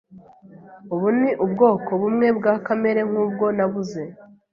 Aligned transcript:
Ubu 0.93 1.07
ni 1.19 1.29
ubwoko 1.43 1.89
bumwe 2.01 2.27
bwa 2.37 2.53
kamera 2.65 3.01
nkubwo 3.09 3.45
nabuze. 3.57 4.01